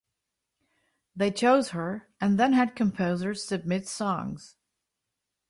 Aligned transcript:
They 1.15 1.29
chose 1.29 1.69
her, 1.77 2.07
and 2.19 2.39
then 2.39 2.53
had 2.53 2.75
composers 2.75 3.43
submit 3.43 3.87
songs. 3.87 4.55